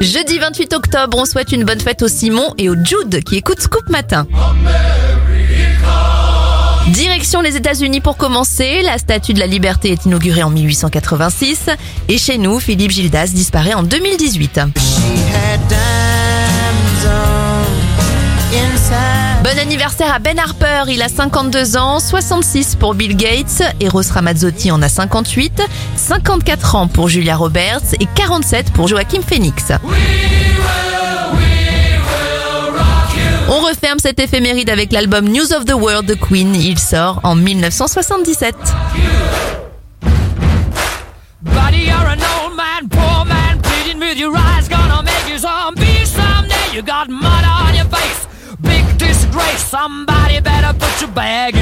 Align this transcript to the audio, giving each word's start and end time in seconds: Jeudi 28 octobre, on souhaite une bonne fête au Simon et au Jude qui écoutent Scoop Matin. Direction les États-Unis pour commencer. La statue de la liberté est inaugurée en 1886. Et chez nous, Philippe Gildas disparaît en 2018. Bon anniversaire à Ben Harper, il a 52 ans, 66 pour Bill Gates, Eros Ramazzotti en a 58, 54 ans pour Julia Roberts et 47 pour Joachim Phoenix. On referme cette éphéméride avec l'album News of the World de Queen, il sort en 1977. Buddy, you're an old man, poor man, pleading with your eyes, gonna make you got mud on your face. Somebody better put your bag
Jeudi 0.00 0.38
28 0.38 0.74
octobre, 0.74 1.18
on 1.18 1.24
souhaite 1.24 1.52
une 1.52 1.64
bonne 1.64 1.80
fête 1.80 2.02
au 2.02 2.08
Simon 2.08 2.54
et 2.56 2.68
au 2.68 2.74
Jude 2.74 3.22
qui 3.24 3.36
écoutent 3.36 3.60
Scoop 3.60 3.88
Matin. 3.88 4.26
Direction 6.88 7.40
les 7.40 7.56
États-Unis 7.56 8.00
pour 8.00 8.16
commencer. 8.16 8.82
La 8.82 8.98
statue 8.98 9.34
de 9.34 9.40
la 9.40 9.46
liberté 9.46 9.90
est 9.90 10.06
inaugurée 10.06 10.42
en 10.42 10.50
1886. 10.50 11.70
Et 12.08 12.16
chez 12.16 12.38
nous, 12.38 12.60
Philippe 12.60 12.92
Gildas 12.92 13.30
disparaît 13.34 13.74
en 13.74 13.82
2018. 13.82 14.60
Bon 19.42 19.56
anniversaire 19.58 20.12
à 20.12 20.18
Ben 20.18 20.38
Harper, 20.38 20.84
il 20.88 21.00
a 21.00 21.08
52 21.08 21.76
ans, 21.76 22.00
66 22.00 22.76
pour 22.76 22.94
Bill 22.94 23.16
Gates, 23.16 23.62
Eros 23.80 24.02
Ramazzotti 24.12 24.70
en 24.70 24.82
a 24.82 24.88
58, 24.88 25.62
54 25.96 26.74
ans 26.74 26.88
pour 26.88 27.08
Julia 27.08 27.36
Roberts 27.36 27.94
et 28.00 28.06
47 28.14 28.72
pour 28.72 28.88
Joachim 28.88 29.22
Phoenix. 29.26 29.72
On 33.48 33.60
referme 33.60 33.98
cette 33.98 34.20
éphéméride 34.20 34.70
avec 34.70 34.92
l'album 34.92 35.28
News 35.28 35.52
of 35.54 35.64
the 35.64 35.72
World 35.72 36.06
de 36.06 36.14
Queen, 36.14 36.54
il 36.54 36.78
sort 36.78 37.20
en 37.22 37.34
1977. 37.34 38.54
Buddy, 41.42 41.86
you're 41.86 41.94
an 41.94 42.18
old 42.42 42.56
man, 42.56 42.88
poor 42.90 43.24
man, 43.24 43.58
pleading 43.62 44.00
with 44.00 44.18
your 44.18 44.36
eyes, 44.36 44.68
gonna 44.68 45.02
make 45.02 45.28
you 46.78 46.84
got 46.84 47.08
mud 47.08 47.44
on 47.44 47.74
your 47.74 47.86
face. 47.86 48.27
Somebody 49.58 50.40
better 50.40 50.72
put 50.78 51.00
your 51.00 51.10
bag 51.10 51.57